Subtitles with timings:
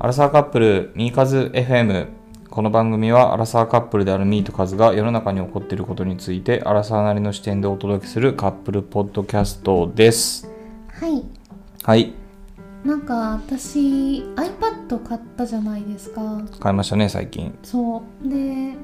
[0.00, 2.08] アラサーカップルミーカズ FM
[2.50, 10.50] この番組はアラサーカップルであるミーとカズが世の中に起こっていることについてアラサーなりの視点でお届けするカップルポッドキャストです。
[10.88, 11.22] はい。
[11.84, 12.12] はい。
[12.84, 16.42] なんか私 iPad 買ったじゃないですか。
[16.58, 17.56] 買いましたね最近。
[17.62, 18.28] そう。
[18.28, 18.74] で、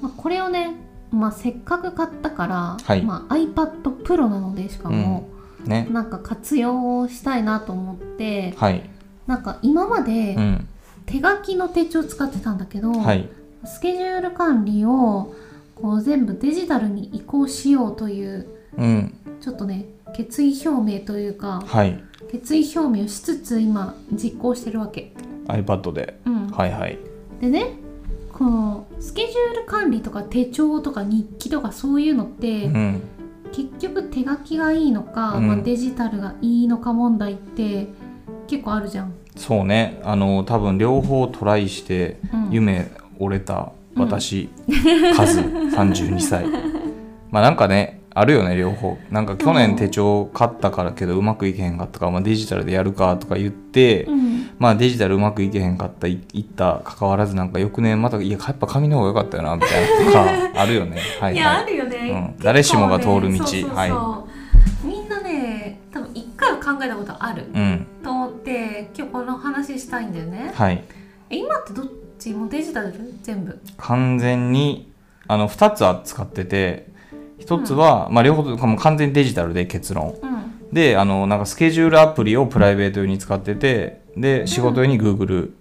[0.00, 0.76] まあ、これをね、
[1.12, 3.02] まあ、せっかく買ったから、はい。
[3.02, 5.28] まあ、iPad Pro なのでしかも、
[5.66, 5.86] ね。
[5.90, 8.90] なんか活用したいなと思ってはい
[9.26, 10.68] なんか今までうん。
[11.06, 13.28] 手書きの手帳使ってたんだけど、はい。
[13.64, 15.34] スケジュール管理を
[15.74, 19.14] こう全部デジタルに移行しようといううん。
[19.40, 22.02] ちょっとね決意表明というかはい。
[22.30, 25.12] 決意表明をしつつ今実行してるわけ。
[25.46, 26.18] iPad で。
[26.24, 26.48] うん。
[26.48, 26.98] はいはい。
[27.40, 27.74] でね
[28.32, 33.02] このスケジュール管理とか手帳とか日記とかそういうのって、うん。
[33.52, 35.46] 結局手書きがいいのか、うん。
[35.46, 37.88] まあ、デジタルがいいのか問題って
[38.46, 39.12] 結構あるじゃん。
[39.36, 40.00] そうね。
[40.04, 42.50] あの多分両方トライしてうん。
[42.50, 44.48] 夢折れた私、
[45.16, 45.40] カズ
[45.74, 46.46] 32歳。
[47.30, 48.96] まあなんかねあるよね両方。
[49.10, 54.50] なんか去年手帳買ったからけどうまくいけへんかったから、まあ、デジタルでやるかとか言って、うん。
[54.58, 56.80] まあデジタルうまくいけへんかったいいった。
[56.84, 60.98] 関わらずなんか翌年またいややっぱ紙の方が良かったよなみたいなとか あるよね。
[61.20, 61.36] はいい。
[61.36, 62.22] や、はいあるよね、うん。
[62.34, 63.44] 結構誰しもが通る道。
[63.74, 64.24] は
[64.84, 67.46] みんなね多分一回は考えたことある。
[67.52, 67.73] うん
[69.74, 70.52] 話したいんだよね。
[70.54, 70.82] はい
[71.30, 71.86] え今ってどっ
[72.18, 72.32] ち？
[72.32, 72.92] もデジタル？
[73.22, 73.60] 全部？
[73.76, 74.92] 完全に
[75.26, 76.88] あの2つは使ってて
[77.40, 85.52] 1つは、まあ両方とも完全にデジタルで結論うんであのなんかスケジュールアプリをプライベート用に使っててで仕事用に Google。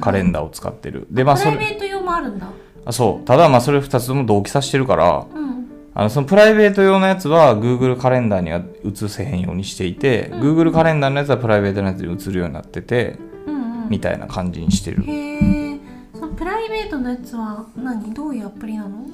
[0.00, 2.48] カレンダーを使ってる、でまあプそれライベート用もあるんだ。
[2.84, 5.61] あそうただまあそれ2つとも同期させてるからうん。
[5.94, 13.88] あのそのプライベート用のやつは Google カレンダーには移せへんようにしていて、うん Google カレンダーのやつはプライベートのやつに移るようになっててうんうん。
[13.90, 15.78] みたいな感じにしてるへえ。
[16.14, 18.14] そのプライベートのやつは何？
[18.14, 19.06] どういうアプリなの？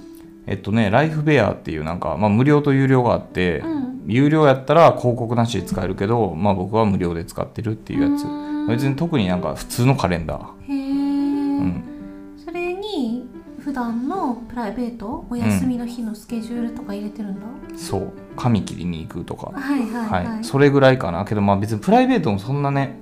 [0.47, 3.89] えっとねライフベアっていうなんか、まあ、無料と有料があって、うん。
[4.07, 8.27] 有料やったら広告なしで使えるけど、まあ、僕は無料で使ってるっていうやつつ
[8.69, 11.85] 別に特になんか普通のカレンダー、へえ、うん、
[13.79, 17.41] 段のプライベートお休みの日のスケジュールとか入れてるんだ、
[17.77, 18.13] そう。
[18.37, 20.41] 髪切りに行くとか、はいはいははい。
[20.41, 21.25] い、それぐらいかな。
[21.25, 22.97] けどまあ別にプライベートもそんなね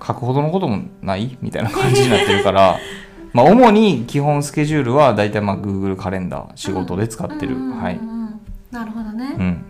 [0.00, 1.36] 書くほどのこともない？
[1.40, 2.78] みたいな感じになってるから。
[3.32, 8.00] まあ主に基本スケジュールは大体まあ Google カレンダー仕事で使ってる、うんうんうんうんはい、
[8.70, 9.64] なるほどね、うん。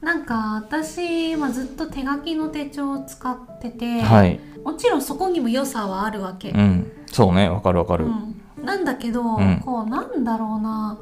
[0.00, 4.38] なんか私、まあ、ずっと手書きの手帳を使ってて、はい。
[4.64, 7.48] もちろんそこにも良さはあるわけ、うんそうね。
[7.48, 9.60] わかるわかる、うんなんだけど、ん。
[9.64, 10.98] こうなんだろうな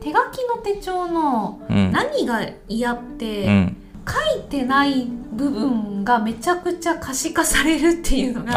[0.00, 1.92] 手書きの手帳のうん。
[1.92, 8.52] 何が嫌って、うん、書いてない部分がめちゃくちゃ可視化されるっていうのが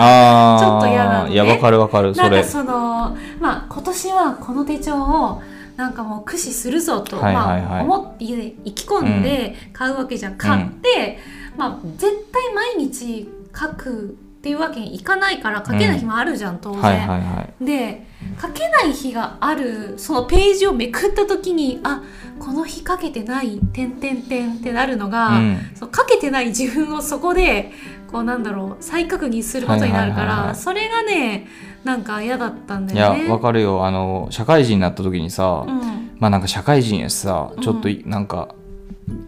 [0.59, 1.33] ちょっと嫌なのね。
[1.33, 2.29] いやわかるわかるそれ。
[2.29, 5.41] なんかそのまあ今年はこの手帳を
[5.75, 7.61] なんかもう駆使するぞと、はいはいはい。
[7.61, 11.19] まあ、思って意気込んで買うわけじゃん、買って、
[11.57, 16.81] まあ絶対毎日書くっていうわけにいかないから書けない日もあるじゃん、当然。
[16.81, 17.65] はいはいはい。
[17.65, 18.07] で
[18.41, 22.03] 書けない日があるそのページをめくった時にあ
[22.37, 25.57] この日書けてない「てんてんてん」ってなるのが、うん。
[25.75, 27.71] そう書けてない自分をそこで
[28.09, 30.55] こうなんだろう再確認することになるから、はいはいはいはい。
[30.55, 31.47] それがね
[31.83, 33.25] なんか嫌だったんだいよね。
[33.25, 33.85] やわかるよ。
[33.85, 36.11] あの社会人になった時にさ、うん。
[36.17, 38.55] まあなんか社会人やしさうんちょっといなんか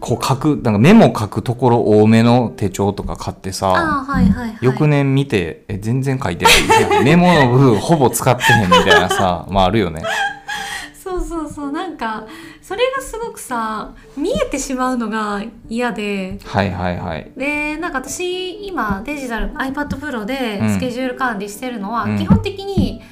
[0.00, 4.58] こう書くなんかメモ書くところ多めの手帳とか買ってさはいはいはい。
[4.60, 6.50] 翌年見てえ全然書いてな
[7.00, 7.04] い。
[7.04, 10.02] メモの部分ほぼ使ってへんみたいなさ まああるよね。
[10.94, 12.26] そうそうそうなんか
[12.60, 16.38] それがすごくさ見えてしまうのが嫌で。
[16.44, 17.30] はいはいはい。
[17.36, 20.70] でなんか私今デジタル iPad Pro でうん。
[20.70, 22.18] スケジュール管理してるのは、うん。
[22.18, 23.02] 基本的に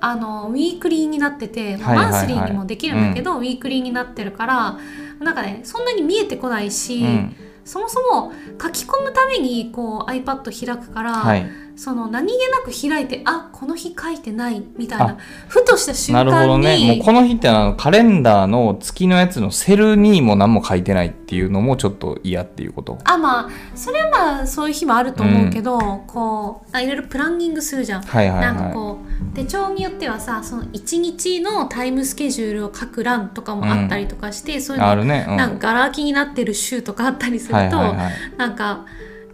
[0.00, 2.10] あのウィークリーになってて、はいはいはい。
[2.12, 4.78] マンスリーにもできるんだけど、ウィークリーになってるから
[5.20, 7.36] なんかねそんなに見えてこないし、うん。
[7.64, 11.46] そもそも書き込むためにこう iPad 開くから、はい
[11.80, 15.18] その何気なく開いてあこの日書いてないみたいあな
[15.48, 16.96] ふとした瞬なるほど間に、ね。
[16.96, 22.98] もうこの日ってあのカレンダーの月のやつのセルにも何も書いてないっていうのもちょっと嫌っていうこと。
[23.04, 28.02] あまあそれはまあそういう日もあると思うけど、こうあいろいろプランニングするじゃん。
[28.02, 28.98] はいはいなんかはこ
[29.32, 38.12] う手帳によってはさその1日のタイムスケジュールを書く欄とかもあったりとかして、そういうのいあるね、うん、なんかガラ空きになってる週とかあったりすると、はいはいはい。
[38.36, 38.84] なんか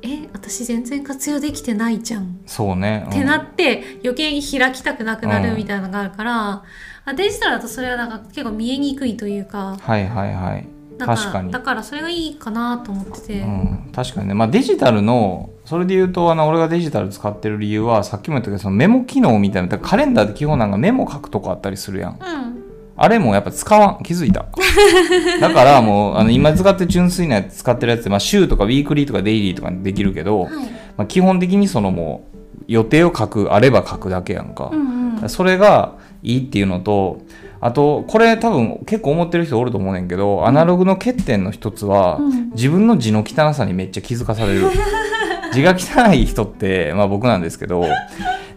[0.02, 3.10] え私全然活用できてないじゃん、そうね、うん。
[3.10, 6.64] ってなって余計に開きたくなくなうんるみたいなのがあるから、
[7.04, 10.66] あデジタルだとそれはなんか結構見えにくいというかはいはいはい。
[10.98, 11.52] 確かに。
[11.52, 22.19] だからそれがいいかなと思ってて、うん、確かにね、まあ、デジタルのそれで言うとあの俺がデジタル使ってる理由はさっきも言ったけどそのメモ機能みたいなカレンダーって基本なんかメモ書くとこあったりするやん。
[22.19, 22.55] うん
[22.98, 24.46] あれもやっぱ使わん気づいた。
[25.40, 30.52] だからもうあの今使ってる純粋なやつ使ってるやつまあ、週とかウィークリーとかデイリーとかにできるけど、はい。
[30.96, 34.70] まあ、基本的にそのもう予定を書くあれば書くだけやんか。
[34.72, 35.28] う、んうん。
[35.28, 37.20] それがいいっていうのと
[37.60, 42.50] あとこれ多分結構思ってる人おると思うねんけどアナログの欠点の一つは、うん。
[42.52, 44.70] 自分の字の汚さにめっちゃ気づかされる。
[45.52, 47.84] 字が汚い人ってまあ僕なんですけど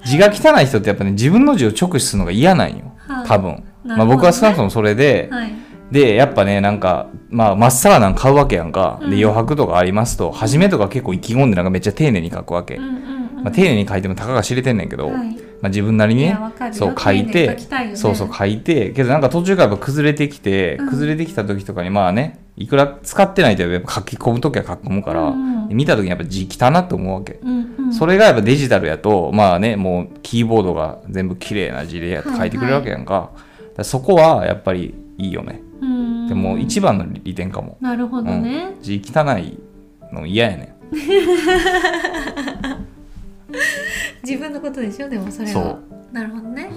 [0.05, 2.75] 字が汚い人ってやっぱね自分の字を直視するのが嫌なんよ。
[2.75, 2.83] はい
[3.25, 5.51] 多分、まあ、僕は少なくともそれで、はい。
[5.91, 9.09] でやっぱねなんかまあまっさらなん買うわけやんか、うん。
[9.09, 16.37] で余白とかありますと初めとか結構意気込んでなんかめっちゃ丁寧に書くわけ、まあ、丁寧に書いてもたかが知れてんねんけど、はいまあ、自分なりにいね
[16.71, 17.95] そう書いてね。
[17.95, 20.89] そうそう書いてけどなんか途中からやっぱ崩れてきて、うん。
[20.89, 25.75] 崩れてきた時とかにまあねいくら使ってないとやっぱ書き込む時は書き込むから、うんうん。
[25.75, 27.93] 見た時にやっぱ字汚なって思うわけ、うんうん。
[27.93, 35.61] それがやっぱデジタルやとまあねもうキーボードが全部綺麗な字でやって書いてくれるわけやんか,、だからそこはやっぱりいいよね。
[35.81, 36.27] うん。
[36.29, 39.57] でも一番の利点かも、なるほどね、うん、字汚い
[40.13, 40.69] の嫌やねん
[44.29, 45.79] 自分のことでしょでもそれそは
[46.11, 46.69] なるほどね。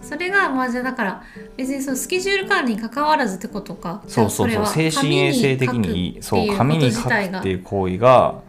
[0.00, 1.22] それがまあじゃあだから
[1.56, 4.02] 別にそのスケジュール管理に関わらずってことか。
[4.06, 4.66] そうそうそう。
[4.66, 8.42] 精神衛生的にいいそう紙に書くっていう行為が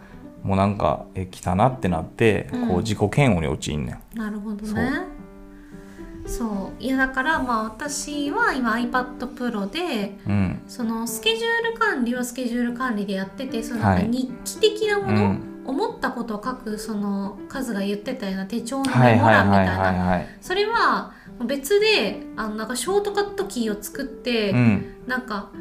[0.43, 2.67] もうなんかえ来たなってなって、うん。
[2.67, 4.17] こう自己嫌悪に陥んねん。
[4.17, 4.91] なるほどね。
[6.27, 6.83] そう。
[6.83, 10.61] いやだからまあ私は今 iPad Pro でうん。
[10.67, 21.13] そのスケジュール管理はスケジュール管理でやっててその日記的なもの、うん思ったことを書くその数が言ってたような手帳のはいメモ欄みたいなそれは
[21.45, 24.85] 別であのなんかショートカットキーを作って、うん。
[25.05, 25.51] なんか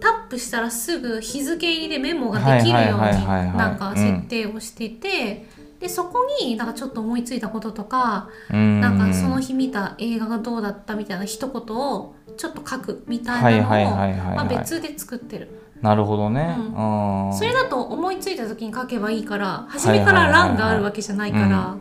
[0.00, 5.46] タップしたらすぐ日付入りでメモができるようになんか設定をしてて、
[5.80, 8.80] でそこになんかちょっと思いついたこととか、うん。
[8.80, 15.48] なんかその日見た映画がどうだったみたいな一言をちょっと書くみたいなのを、別で作ってる、
[15.84, 17.34] なるほどね、ううん。
[17.34, 21.76] それだと思いついた時に書けばいいから初めから欄があるわけじゃないから、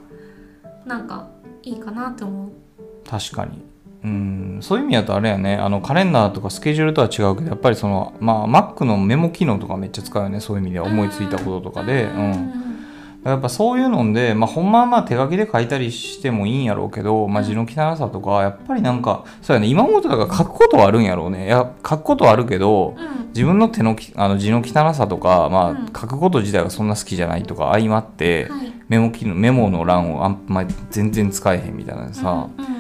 [0.85, 1.29] なんか
[1.63, 2.49] いいかなって思う。
[3.09, 3.63] 確かに。
[4.03, 4.59] うん。
[4.61, 5.55] そういう意味だとあれやね。
[5.55, 10.41] あのカレンダーとかスケジュールとは違うけどやっぱりそのまあ Mac のメモ機能とかめっちゃ使うよね。
[10.41, 12.03] そういう意味では思いついたこととかで。
[12.03, 12.62] うん
[13.23, 21.27] やっぱそういうので、まあ、ほんまはまあ手書きで書いたりしてもいいんやろうけど、まあ、字の汚さとかやっぱりなんかそうやね今思うとだから書くことはあるんやろ。
[21.27, 23.23] うねいや書くことはあるけどうん。
[23.33, 25.85] 自分の手のきあの字の汚さとか、まあうん。
[25.87, 28.73] 書くこと自体がそんな好きじゃないとか相まって、はい。
[28.89, 32.65] メモ機能メモの欄をあんま全然使えへんみたいなさ、うん。
[32.65, 32.73] うん。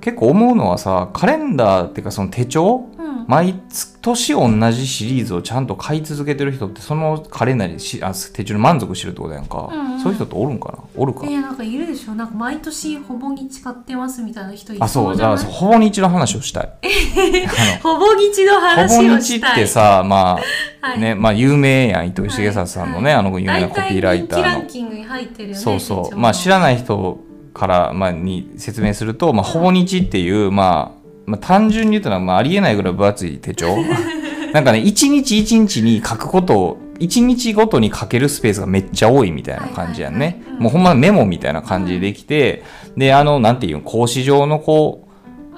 [0.00, 2.97] 結構思うのはさカレンダーっていうかその手帳うん
[3.28, 3.60] 毎
[4.00, 10.00] 年同じシリーズをちゃんと買い続けてる人ってそのカレンダーにしあ手帳に満足してるってことやんか、うんうん。
[10.00, 10.78] そういう人っておるんかな？
[10.96, 12.14] おるかいやなんかいるでしょ。
[12.14, 16.72] なんか毎年ほぼ日買ってますみたいな人いあそうだからほぼ日の話をしたい。
[16.72, 20.38] あほぼ日のの話ほぼ日ってさまあ
[20.88, 20.98] はい。
[20.98, 23.20] ねまあ有名やん糸井重里さんのね、はい。
[23.20, 26.16] あの有名なコピーライターの大体人気ランキングに入ってるよねそうそう。
[26.16, 27.28] まあ知らない人
[27.58, 30.97] から、まあ、に説明すると、まあ、ほぼ日っていう、まあ、
[31.28, 33.76] まあ単純に言うとまあありえないぐらい分厚い手帳。
[34.52, 42.64] なんかね一日一日に書くことを一日ごとに書けるスペースがめっちゃ多いみたいな感じやんね、もうほんまメモみたいな感じでできて、
[42.96, 45.08] であのなんていうの格子状のこう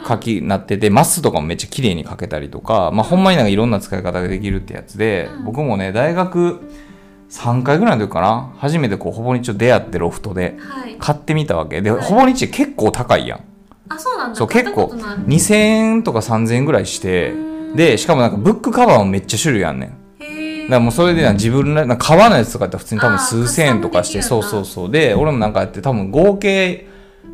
[0.06, 5.44] 書きなっててマスとかもめっちゃ綺麗に書けたりとか、まあ、ほんまになんかいろんな使い方ができるってやつで、うん。
[5.44, 6.60] 僕もね大学
[7.30, 10.96] 3回ぐらいの時かな初めてこうほぼ日と出会ってロフトではい。
[10.98, 11.80] 買ってみたわけ。
[11.80, 12.02] で、はい。
[12.02, 13.44] ほぼ日結構高いやん
[13.90, 14.36] あそうなんだ。
[14.36, 15.16] そう結構ことない。
[15.18, 17.34] 2000円とか3000円ぐらいしてう
[17.74, 17.76] ん。
[17.76, 19.90] でしかもなんかブックカバーもめっちゃ種類あんねん。
[20.22, 24.90] へえだからもうそれでな自分ら革のやつとかやったら普通に多分数千円とかしてそうそうそう。
[24.90, 26.86] で俺もなんかやって多分合計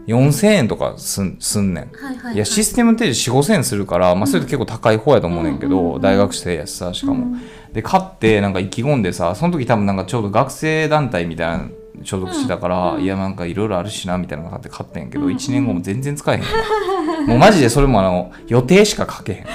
[0.06, 1.84] 4000円とかすんすんねん。
[1.92, 2.38] はいはいい。
[2.38, 6.00] やシステムって4 5千円するから、まあ、それって結構高い方やと思うねんけど、うんうんうん。
[6.00, 7.36] 大学生やしさしかも、
[7.72, 11.70] で買ってなんか意気込んでさその時多分なんかちょうど学生団体みたいなの
[12.02, 17.26] 所属してたから、うんいやなんかいろいろあるしなみたいなのがあって買ってんけど、うん1年後も全然使えへん。
[17.28, 19.46] もうマジでそれもあの予定しか書けへん。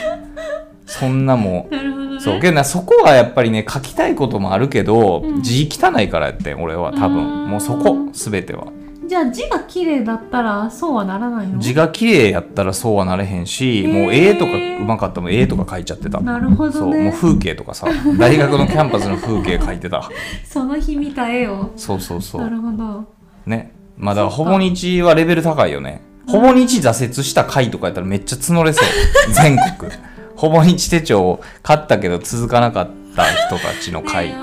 [0.86, 2.20] そんなもう なるほどね。
[2.20, 5.42] そうけどなそこはやっぱりね書きたいこともあるけど、うん。
[5.42, 7.50] 字汚いからやってん俺は多分。
[7.50, 8.68] もうそこ全ては
[9.12, 11.60] じゃあ字が綺麗だったらそうはならないの？
[11.60, 16.22] 字が綺麗やったらそうはなれへんし、もう絵とかうまかったらもう絵とか描いちゃってた。
[16.22, 20.10] なるほどそうもうね風景とかさ大学のキャンパスの風景描いてた。
[20.46, 21.74] その日見た絵を。
[21.76, 23.04] そうそうそなうるほど。
[23.46, 23.74] ね。
[23.98, 26.02] まあだほぼ日はレベル高いよね。
[26.26, 28.88] ほぼ日挫折した回とかやったらめっちゃ募れそう。
[29.36, 29.92] 全国。
[30.38, 34.36] ほぼ日手帳を買ったけど続かなかった人たちの回、ね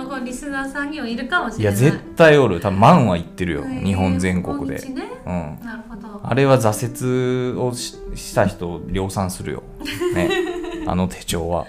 [0.68, 1.90] えリスナナーさんにもいるかもしいやれない。
[1.90, 2.60] 絶対おる。
[2.60, 4.78] 多分万は言ってるよ、へー日本全国で。
[4.78, 5.04] ね。
[5.26, 5.58] うん。
[5.64, 6.20] なるほど。
[6.22, 9.62] あれは挫折をしした人を量産するよ、
[10.14, 10.30] ね、
[10.87, 11.66] あの手帳は。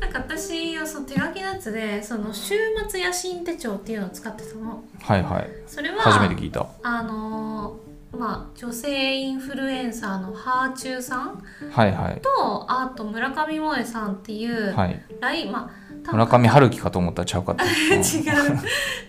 [0.00, 2.54] なんか私はその手書きのやつでその週
[2.88, 4.82] 末野心手帳っていうのを使ってたの。
[5.00, 5.50] はいはい。
[5.66, 6.66] それは初めて聞いた。
[6.82, 12.20] あのーまあ女性インフルエンサーのハーチューさんはいはい。
[12.20, 15.02] とあと村上萌えさんっていう、はい。
[15.20, 17.64] ライまあ村上春樹かと思ったらちゃうかった。
[17.66, 17.72] 違う。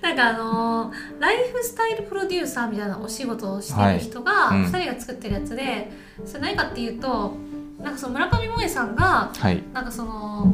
[0.02, 4.60] なんかあのーライフスタイルプロデューサーみたいなお仕事をしてる人がはい。
[4.60, 4.66] うん。
[4.66, 5.92] 2人が作ってるやつで、
[6.26, 7.34] それ何かっていうと
[7.82, 9.64] なんかその村上萌さんがはい。
[9.74, 10.54] なんかその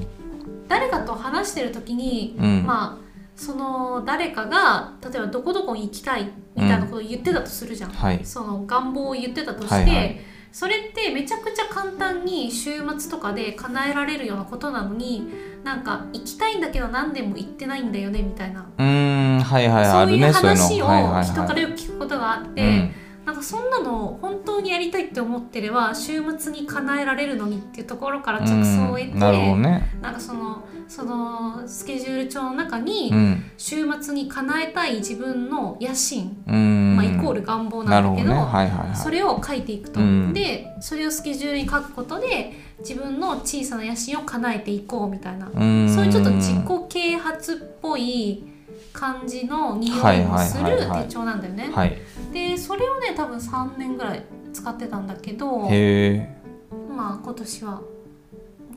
[0.67, 2.63] 誰かと話してる時に、うん。
[2.65, 8.21] まあその誰かが例えばどこどこに行きたいみたいなことを言ってたとするじゃん、はい。
[8.23, 15.29] その願望を言ってたとして、はいはいそれってめちゃくちゃ簡単に週末とかで叶えられるようなことなのに
[15.63, 22.93] なんか行きたいんだけど何年も行ってないんだよねみたいな、うーんはいはいあそういう話を人からはいよく聞くことがあって、うん
[23.29, 29.87] なんかそんなの本当にやりたいって思ってれば週末に叶えられるのにっていうところから着想を得て、うんなるほどね。
[30.01, 33.51] なんかそのそのスケジュール帳の中に、うん。
[33.55, 36.95] 週末に叶えたい自分の野心、うん。
[36.95, 38.35] まあ、イコール願望なんだけどね。
[38.35, 38.97] はいはいはい。
[38.97, 40.33] それを書いていくと、うん。
[40.33, 45.93] でそれをスケジュールに書くことで自分の小さな野心を叶えていこうみたいな、うん。
[45.93, 46.57] そういうちょっと自己
[46.89, 48.43] 啓発っぽい
[48.91, 50.79] 感じの匂いもするはいはい。
[50.79, 51.69] はいはい手帳なんだよね。
[51.71, 51.95] はい
[52.31, 56.37] でそれをね多分3年ぐらい使ってたんだけどへえ。
[56.95, 57.81] まあ今年は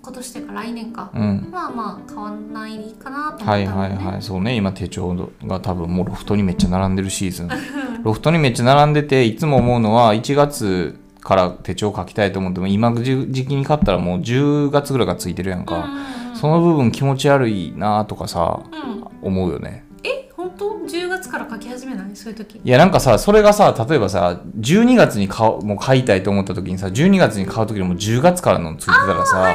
[0.02, 1.48] 今年というか来年か、うん。
[1.50, 3.66] まあまあ変わんないかなと思ったんだはい。
[3.66, 4.54] はいはいそうね。
[4.56, 7.48] 今手帳が多分もうロフトにめっちゃ並んでるシーズン。
[8.02, 16.02] ロフトにめっちゃ並んでていつも思うのは1月から手帳書きたいと思っても今時時期に買ったらもう10月ぐらいがついてるやんか、うんうんうん
[16.42, 19.04] その部分気持ち悪いなとかさうん。
[19.22, 19.84] 思うよね。
[20.02, 21.81] え本当？10月から書き始
[22.14, 22.60] そういう時。
[22.62, 29.52] いやなんかさそれがさ例えばさ12月に買うもう買いたいと思った時にさ12月に買う時にもう10月からのついてたらさ、は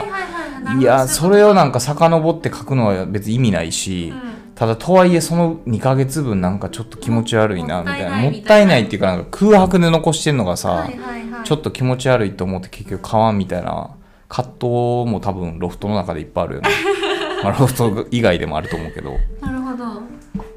[0.80, 8.18] いやそれをなんかそ遡って書くのは別に意味ないし、ういうことただとはいえその2ヶ月分なんかちょっと気持ち悪いなみたいな。
[8.18, 8.78] もったたいな。
[8.78, 11.44] いっていうかなんか空白で残してんのがうんさ、はいはいはい。
[11.44, 13.92] ちょっと気持ち悪いと思って結局買わんみたいな。
[14.30, 14.66] 葛藤
[15.10, 16.70] も多分ロフトの中でいっぱいあるよね。
[17.44, 19.12] まあロフト以外でもあると思うけど、
[19.42, 20.02] なるほど。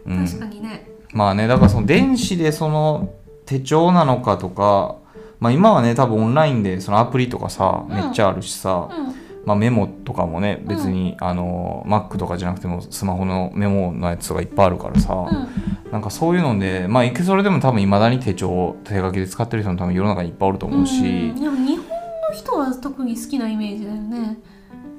[0.06, 3.14] うん、確かにねまあねだからその電子でその
[3.46, 4.96] 手帳なのかとか
[5.38, 7.94] まあ今はね多分オンラインでそのアプリとかさうん。
[7.94, 9.14] めっちゃあるしさ、うん。
[9.46, 15.90] まあ、メモとかもね別に、あの Mac とかじゃなくてもスマホのメモのやつとかいっぱいあるからさ、うん。
[15.90, 21.34] なんかそういうのでまあそれでも多分いまだに手帳を手書きで使ってる人も多分世の中にいっぱいおると思うしん。
[21.34, 21.86] でも日本の
[22.34, 24.38] 人は特に好きなイメージだよね。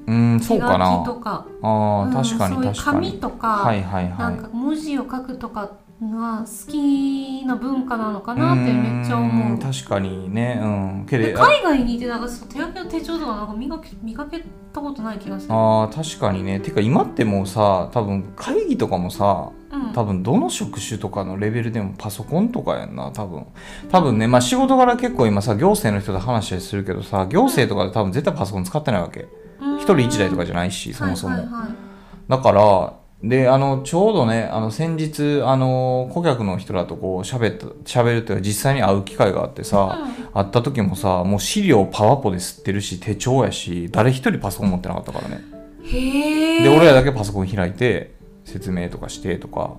[0.04, 1.46] うんそうか手書きなとか。
[1.62, 2.74] あーうん確かに確かに。
[2.74, 4.18] 紙とか、はいはいはい。
[4.18, 5.70] なんか文字を書くとか
[6.10, 9.52] が好きな文化なのかなってめっちゃ思う。
[9.52, 10.58] うん確かにね。
[10.62, 11.06] うん。
[11.08, 14.42] け海外にいてなんか手書きの手帳とかなんか見かけ見かけ
[14.72, 15.54] たことない気がする。
[15.54, 16.60] あー確かにね。
[16.60, 19.92] てか今ってもうさ多分会議とかもさうん。
[19.92, 23.46] 多分どの職種とかのレベルでもパソコンとかやんな多分。
[23.90, 29.28] 多分ねまあ仕事柄結構今さ行政の人と話したりするけどさ行政とかで多分絶対パソコン使ってないわけ。
[29.60, 29.76] うん。
[29.78, 31.46] 一人一台とかじゃないしそもそも、はい。
[31.46, 31.92] はいはい
[32.28, 45.40] だからであのちょうどねあの先日あの顧客の人らとこう喋った喋るっていうか実際に会う機会があってさ、会った時もさもう資料パワポで吸ってるし手帳やし誰一人パソコン持ってなかったからね
[45.84, 46.62] へえ。
[46.64, 48.14] で俺らだけパソコン開いて
[48.44, 49.76] 説明とかしてとか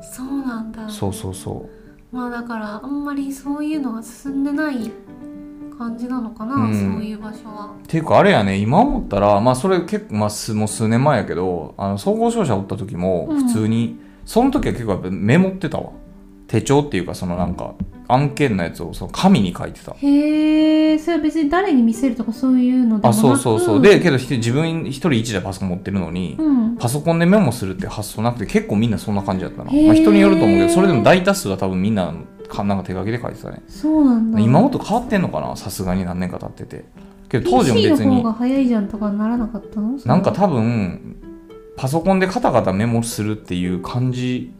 [0.00, 0.88] そうなんだ。
[0.88, 1.68] そうそうそ
[2.12, 4.92] うまあだからあんまりそういうのが進んでない
[5.76, 6.94] 感じなのかな、うん。
[6.94, 7.74] そういう場所は。
[7.84, 13.46] っていうかあれやね今思ったらまあそれ結構、まあ、すもう数年前やけどあの総合商社おった時もうん。
[13.46, 15.92] 普通に、その時は結構やっぱメモってたわ。
[16.48, 17.74] 手帳っていうかそのなんか
[18.08, 19.92] 案件のやつをその紙に書いてた。
[19.94, 20.98] へえ。
[20.98, 23.06] それは別に誰に見せるとかそういうのでもなく。
[23.08, 23.82] あそうそうそう。
[23.82, 26.76] でけどひ自分一人一台パソコン持ってるのに、うん。
[26.76, 32.14] パソコンでメモするって発想なくて結構みんなそんな感じだったな、まあ、人によると思うけどそれでも大多数は多分みんな
[32.48, 33.62] かなんか手書きで書いてたね。
[33.68, 34.40] そうなんだ。
[34.40, 35.56] 今もっと変わってんのかな？
[35.56, 36.84] さすがに何年か経ってて。
[37.28, 39.98] けど当時も PC 別にの方が早いじゃんとかならなかったの？
[40.04, 41.16] なんか多分
[41.76, 44.52] パソコンでカタカタメモするっていう感じ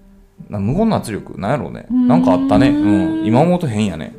[0.48, 1.40] な無言の圧力？
[1.40, 1.86] なんやろうね。
[1.90, 4.14] なんかあったね、うん、今思うと変やね。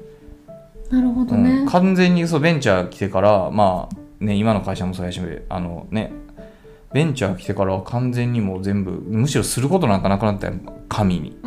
[0.90, 1.44] なるほどうん。
[1.44, 1.70] ね。
[1.70, 5.20] 完全にそうベンチャー来てからまあね今の会社もそうやし
[5.50, 6.12] あのね
[6.94, 10.54] ベンチャー来てからは完全にもう全部むしろすることなんかなくなったよ
[10.88, 11.38] 紙に。
[11.44, 11.47] う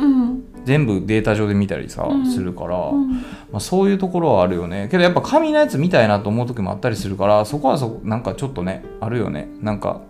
[0.65, 2.31] 全部データ上で見たりさ、うん。
[2.31, 3.11] するから、うん。
[3.11, 3.21] ま
[3.53, 4.87] あ、そういうところはあるよね。
[4.89, 9.49] けどやっぱ紙のやつ見たいなと思う時もあったりするからそこはそなんかちょっとねあるよね。
[9.59, 10.01] なんか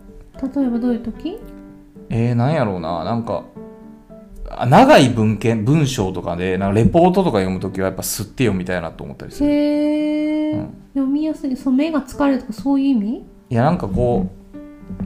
[0.41, 1.39] 例えばどういう時？
[2.10, 3.03] えー、なんやろうな。
[3.03, 3.43] なんか
[4.50, 9.50] あ長い文献文章とかでなんかレポートとか読むときはやっぱ吸って読みたいなと思ったりする。
[9.50, 10.74] へえ、うん。
[10.93, 11.55] 読みやすい。
[11.55, 13.25] そう目が疲れるとかそういう意味？
[13.50, 14.27] いやなんかこ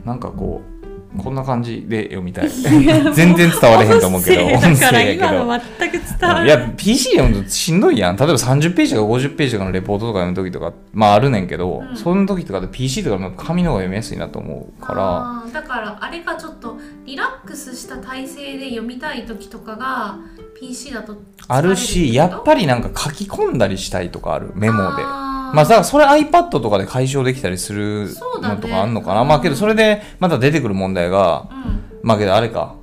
[0.04, 0.75] うなんかこう
[1.16, 2.50] こんな感じで読みたい。
[2.50, 2.82] 全
[3.14, 8.16] 然伝われへんと思うけど音声だから今の全く伝わるいや PC 読むとしんどいやん。
[8.16, 11.96] 例えば30ページとか50ページとかのレポートとか読む時とかまああるねんけど、うん。
[11.96, 15.52] その時とかで PC とかの紙の方が読みやすいなと思うから。
[15.52, 20.18] だからあれがちょっとリラックスした体勢で読みたい時とかが
[20.60, 21.16] PC だと
[21.48, 24.50] あるしやっぱりりなんか書き込んだりしたいとかある。
[24.54, 25.25] メモで。
[25.56, 28.10] まあ、だからそれ iPad とかで解消できたりする
[28.42, 32.00] のとかあんのかな、まあけどそれでまた出てくる問題がうん。
[32.02, 32.76] まあけどあれか。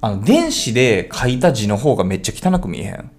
[0.00, 3.10] あの電子で書いた字の方がめっちゃ汚く見えへん。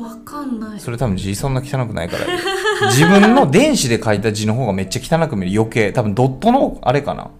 [0.00, 0.78] わかんない。
[0.78, 2.32] それ多分字そんな汚くないから。
[2.32, 2.38] や
[2.92, 5.60] 自分の電子で書いた字の方がめっちゃ汚く見える。
[5.60, 5.92] 余計。
[5.92, 7.30] 多分ドットのあれかな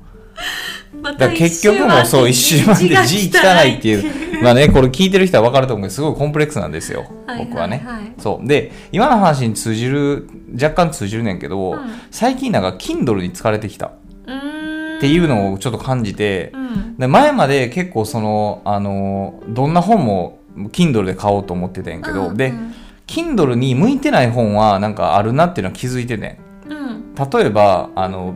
[1.13, 4.43] まだ結局もそう一周回って字汚いっていう。
[4.43, 6.01] まあねこれ聞いてる人は分かると思うけどす。
[6.01, 7.07] ごいコンプレックスなんですよ
[7.39, 8.07] 僕はね、い。
[8.07, 8.47] いいそう。
[8.47, 11.79] で今の話に通じる若干通じるねんけど、うん。
[12.11, 13.87] 最近なんか Kindle に疲れてきた。
[13.87, 16.97] っていうのをちょっと感じてう、ん。
[16.97, 22.75] で前まで結構そのあのどんな本も Kindle で買おうと思ってたんやけど、でうん。
[23.07, 27.15] Kindle に向いてない本はなんかあるなっていうのは気づいててうん。
[27.15, 28.35] 例えばあの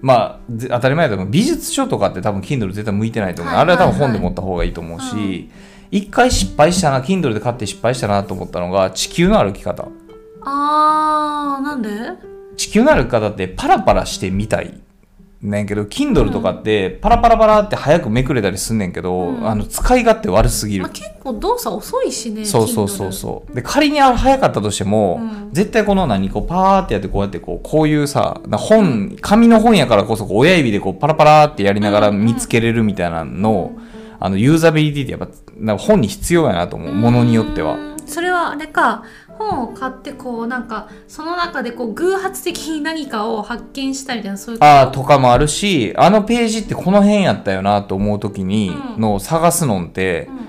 [0.00, 5.50] まあぜ当たり前だと思う美術書とかって多分 Kindle 絶対向いてないと思う、はいあれは多分はいはい本で持った方がいいと思ううし、
[5.90, 9.88] 一回失敗したな Kindle で買って失敗したなと思ったのが地球の歩き方。
[10.42, 11.88] あーなんで？
[12.56, 14.80] 地球の歩き方ってパラパラしてみたい
[15.40, 19.48] ねんけど Kindle とかってパラパラパラって早くめくれたりすんねんけど、うん。
[19.48, 20.82] あの使い勝手悪すぎる。
[20.82, 23.54] まあ、結構動作遅いしねそうそうそうそう。
[23.54, 25.50] で仮に早かったとしても、うん。
[25.52, 33.78] 絶対この何こうパーってやってこうやってこうこういうさな本紙の本やからこそ親指でこうパラパラってやりながら見つけれるみたいなの、
[34.18, 36.92] あのユーザビリティってやっぱ本に必要やなと思う。
[36.92, 37.74] ものによっては。
[37.74, 37.96] うん。
[38.06, 39.04] それはあれか
[39.38, 49.00] 本を買ってこうなんかその中でこう偶発的に何かを発見したみたいなそういうああとかもあるしあのページってこの辺やったよなと思う時にうん。
[49.00, 50.48] の探すのってうん。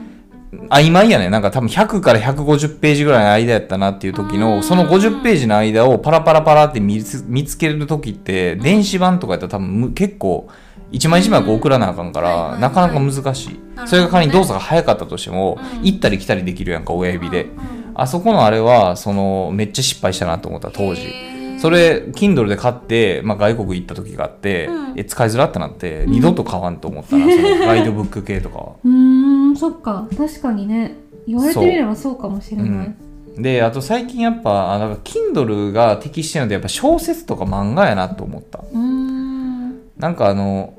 [0.70, 1.30] 曖昧やね。
[1.30, 4.42] なんか多分100から150ページぐらいの間やったなっていう時うん。
[4.42, 10.50] のその50ページの間をパラパラパラって見つ見つける時って電子版とかやったら多分む結構
[10.92, 13.50] 一枚一枚こう送らなあかんからなかなか難しい。
[13.50, 13.60] ね。
[13.86, 15.84] それが仮に動作が早かったとしてもうん。
[15.84, 17.44] 行ったり来たりできるやんか親指で。
[17.44, 21.02] うんあそこのあれはそのめっちゃ失敗したなと思った当時。
[21.60, 25.00] それ Kindle で買って、まあ、外国行った時があって、うん。
[25.00, 28.72] え使いづらってなって二度と買わんと思ったな、その ガイドブック系とかは。
[28.84, 30.08] うーんそっか。
[30.18, 30.96] 確かにね。
[31.28, 32.96] 言われてみればそうかもしれない。
[33.38, 38.64] であと最近やっぱあなんか Kindle が適してるのでやっぱ小説とか漫画やなと思った。
[39.98, 40.74] なんかあの、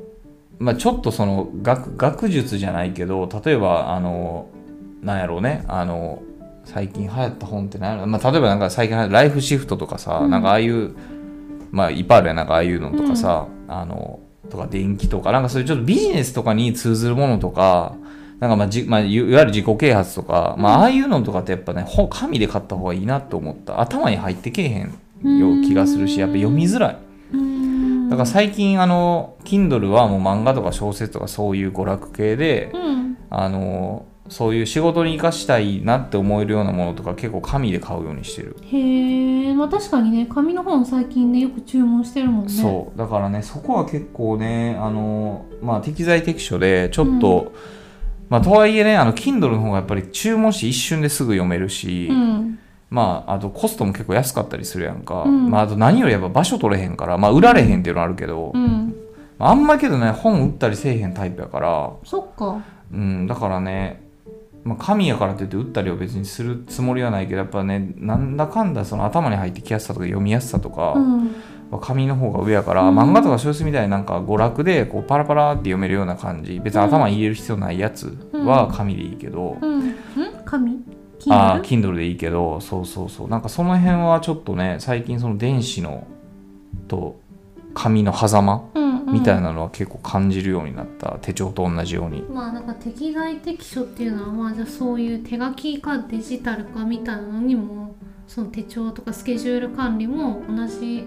[0.58, 4.46] まあ、ちょっとその学学術じゃないけど例えばあの
[5.02, 5.64] なんやろうね。
[5.68, 6.22] あの
[6.72, 10.30] 最近流行った本って何やろ、まあ、例えばなんか最近流行ったライフシフトとかさ、うん。
[10.30, 10.94] なんかああいう
[11.72, 12.36] まあいっぱいあるやん。
[12.36, 17.96] なんかああいうのとかさ、あのとか電気とかなんかそういうちょっとビジネスとかに通ずるものとか
[18.38, 23.80] なんかまあじ、まあ、いいわゆる自己啓発とか、まあ、ああいうのとかってやっぱね本紙で買った方がいいなと思った。
[23.80, 24.82] 頭に入ってけえへ
[25.28, 26.98] んよう気がするしやっぱ読みづらい。
[28.10, 33.16] だから最近あの Kindle はもう漫画とか小説とかそういう娯楽系で、うん。
[33.32, 42.48] あのそういう仕事に生かしたいなって思えるようなものとか結構紙で買うようにしてる、へえまあ確かにね紙の本最近ねよく注文してるもんね。
[42.52, 42.98] そう。
[42.98, 47.52] だからねそこは結構ねあのまあ適材適所でちょっと、
[48.28, 52.58] まあとはいえねあの Kindle の方がやっぱり注文して一瞬ですぐ読めるし、うん。
[52.88, 55.50] まああとコストも結構安かったりするやんか、うん。
[55.50, 58.94] まああと何よりやっぱ場所取れへんからまあ売られへんっていうのはあるけど、うん。
[59.40, 61.90] あんまけどね本売ったりせえへんタイプやから。
[62.04, 62.62] そっか。
[62.92, 64.09] うん、だからね、
[64.64, 71.30] まあ、神やからといって打ったりは別にするつもりはないけどやっぱねなんだかんだその頭に入ってきやすさとか読みやすさとかうん。
[71.70, 72.98] は紙の方が上やから、うん。
[72.98, 79.88] 漫画とか小説みたいになんか娯楽でこうパラパラって読めるような感じ別に頭に入れる必要ないやつは紙でいいけど、うん。
[79.88, 79.94] ん？
[80.44, 80.78] 紙？
[81.28, 81.94] ああ Kindle？
[81.94, 83.28] でいいけどそうそうそう。
[83.28, 86.06] なんかその辺はちょっとね最近その電子の
[86.88, 87.20] と
[87.72, 92.22] 紙の狭間うんうんみたいなのは結構感じるようになった手帳と同じように。
[92.22, 97.94] まあなんか適材適所っていうのはまあじゃあそういう手書きかデジタルかみたいなのにも
[98.26, 101.06] その手帳とかスケジュール管理も同じ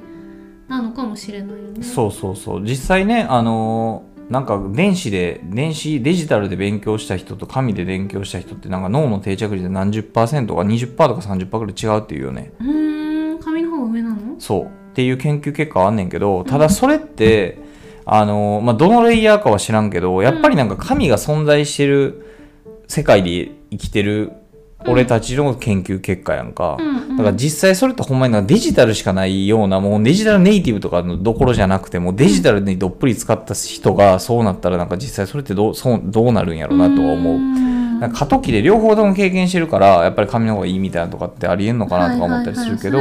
[0.68, 1.84] なのかもしれないよね。
[1.84, 14.18] そうそうそう実際ねあのーなんか電子で電子デジタルで勉強した人と紙で勉強した人ってなんか脳の定着率で何十パーセントか20%とか30%ぐらい違うっていうよねうーん紙の方が上なの？
[14.40, 17.60] そうっていう研究結果はあんねんけどただそれって、
[18.06, 22.26] あのーまあ、どのレイヤーかは知らんけどやっぱりなんか紙が存在してる
[22.88, 24.34] 世界で生きてる
[24.86, 27.18] 俺たちの研究結果やんか、うんうん。
[27.18, 37.73] だから実際それってほんまになんかデジタルしかないようなもうデジタルネイティブとかのどころじゃなくてもうデジタルにどっぷり使った人がそうなったらなんか実際それってどうそうどうなるんやろうなとは思う。
[38.14, 43.00] 過渡期で両方とも経験してるからやっぱり紙の方がいいみたいなとかってありえんのかなとか思ったりするけど、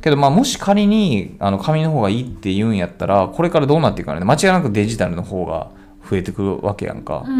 [0.00, 4.24] けどまあもし仮にあの紙の方がいいって言うんやったらこれからどうなっていくかね。
[4.24, 5.70] 間違いなくデジタルの方が
[6.08, 7.24] 増えてくるわけやんか。
[7.26, 7.30] う、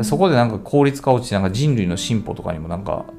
[0.00, 0.04] ん。
[0.04, 3.13] そこでなんか効率化落ちてなんか人類の進歩とかにもなんかうん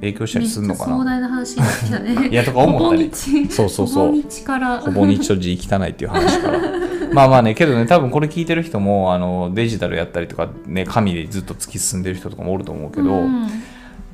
[0.00, 2.28] 影響したりするのかめっちゃ壮な大な話になってきたね。
[2.30, 3.10] いやとか思ったり。
[3.50, 4.06] そうそうそう。
[4.08, 6.58] ほぼ日からほぼ日と字汚いっていう話から。
[7.12, 13.46] まあまあねけどね多分これ聞いてる人もあのデジタルやったりとかね紙でずっと突き進んでる人とかもおると思うけど、うん。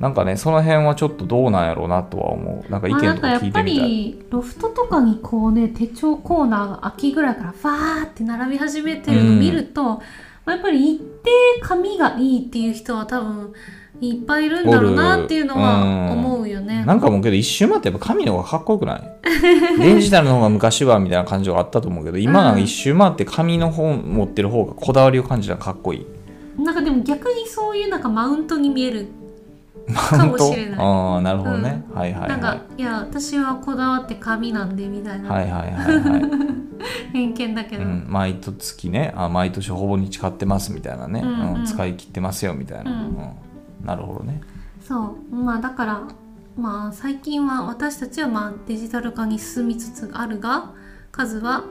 [0.01, 2.71] なんかねその辺はちょっとどうなんやろうなとは思う。
[2.71, 10.01] なんか意見とか聞いてみたい、りロフトとかにこうね手帳コーナーが秋ぐらいからファーって並び始めてるのを見ると、
[10.49, 11.31] まあ、やっぱり一定
[11.61, 13.53] 紙がいいっていう人は多分
[14.01, 16.87] いっぱいいるんだろうなっていうのは思うよね。
[16.87, 19.03] なんかもうけど一周回ってやっぱ紙の方がかっこよくない？
[19.79, 26.07] デジタルの方が昔はみたいな感じがあったと思うけど今なんか一周回って紙の方持ってる方がこだわりを感じたらかっこいい。
[26.63, 29.07] なんかでも逆にそういうなんかマウントに見える
[29.95, 30.79] かもしれない。
[30.79, 36.23] ああなるほどね、はいはいなんかはいや私はこだわって紙なんでみたいな、はいはいはいはい、
[37.13, 41.55] 偏見だけど、うん、毎月ねあ毎年ほぼ日買ってますみたいなね、うんうん。
[41.57, 42.99] うん使い切ってますよみたいな、うん。
[42.99, 43.87] うん。
[43.87, 44.41] なるほどね。
[44.87, 45.35] そう。
[45.35, 46.03] まあだから
[46.57, 50.73] まあ最近は私たちはまあデジタル化に進みつつあるが
[51.13, 51.65] 数は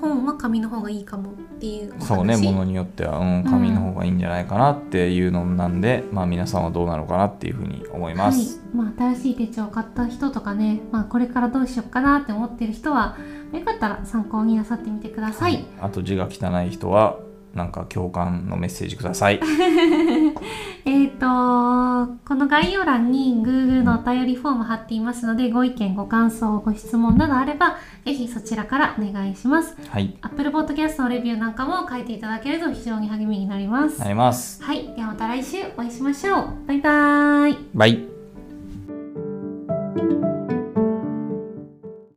[0.00, 8.34] 本は紙の方がいいかもっていうそうねものによっては、うん、紙の方がいいんじゃないかなっていうのなんで、まあ皆さんはどうなのかなっていうふうに思いまはい。
[8.34, 13.16] す、まあ、新しい手帳を買った人とかね、まあ、これからどうしようかなって思ってる人は
[13.52, 17.18] よかったら参考になさってみてください、あと字が汚い人は
[17.58, 19.40] なんか共感のメッセージください
[20.86, 33.98] えっ、とこの概要欄に Google のお便りフォーム貼っていますのでご意見ご感想ご質問などあればぜひそちらからお願いしますはい Apple Podcast のレビューなんかも書いていただけると非常に励みになります。
[34.00, 36.66] なりますはい、ではまた来週お会いしましょう。
[36.66, 37.56] バイバーイ。
[37.74, 38.18] バイ